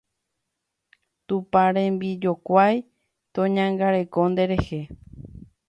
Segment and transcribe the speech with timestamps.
[1.27, 2.75] Tupãrembijokuái
[3.33, 4.81] toñangareko nderehe